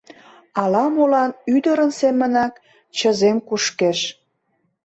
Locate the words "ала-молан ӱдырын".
0.61-1.91